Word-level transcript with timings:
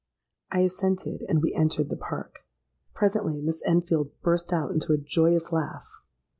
'—I 0.51 0.61
assented; 0.61 1.23
and 1.29 1.43
we 1.43 1.53
entered 1.53 1.89
the 1.89 1.95
Park. 1.95 2.47
Presently 2.95 3.39
Miss 3.39 3.61
Enfield 3.67 4.09
burst 4.23 4.51
out 4.51 4.71
into 4.71 4.93
a 4.93 4.97
joyous 4.97 5.51
laugh. 5.51 5.87